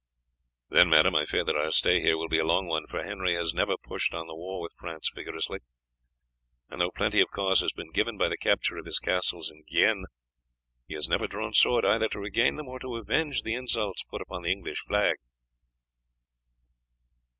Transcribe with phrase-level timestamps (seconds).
[0.69, 3.35] "Then, madam, I fear that our stay here will be a long one, for Henry
[3.35, 5.59] has never pushed on the war with France vigorously,
[6.71, 9.61] and though plenty of cause has been given by the capture of his castles in
[9.67, 10.05] Guienne,
[10.87, 14.23] he has never drawn sword either to regain them or to avenge the insults put
[14.23, 15.17] upon the English flag."